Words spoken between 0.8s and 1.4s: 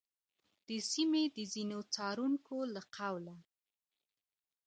سیمې د